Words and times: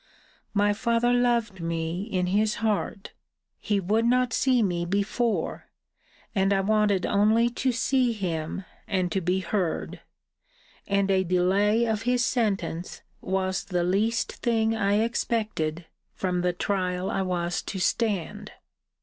My 0.55 0.73
father 0.73 1.13
loved 1.13 1.61
me 1.61 2.01
in 2.11 2.25
his 2.25 2.55
heart: 2.55 3.13
he 3.59 3.79
would 3.79 4.03
not 4.03 4.33
see 4.33 4.63
me 4.63 4.83
before; 4.83 5.65
and 6.33 6.51
I 6.51 6.61
wanted 6.61 7.05
only 7.05 7.51
to 7.51 7.71
see 7.71 8.11
him, 8.11 8.65
and 8.87 9.11
to 9.11 9.21
be 9.21 9.41
heard; 9.41 9.99
and 10.87 11.11
a 11.11 11.23
delay 11.23 11.85
of 11.85 12.01
his 12.01 12.25
sentence 12.25 13.03
was 13.21 13.63
the 13.63 13.83
least 13.83 14.31
thing 14.33 14.75
I 14.75 14.95
expected 15.03 15.85
from 16.15 16.41
the 16.41 16.53
trial 16.53 17.11
I 17.11 17.21
was 17.21 17.61
to 17.61 17.77
stand. 17.77 18.53